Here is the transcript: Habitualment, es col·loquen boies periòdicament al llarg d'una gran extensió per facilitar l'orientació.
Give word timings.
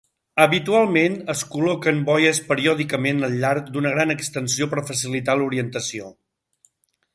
Habitualment, 0.43 1.17
es 1.33 1.43
col·loquen 1.55 1.99
boies 2.07 2.39
periòdicament 2.47 3.21
al 3.29 3.37
llarg 3.45 3.69
d'una 3.77 3.93
gran 3.99 4.15
extensió 4.17 4.71
per 4.75 4.87
facilitar 4.91 5.39
l'orientació. 5.43 6.13